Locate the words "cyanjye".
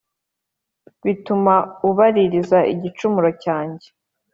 3.43-3.87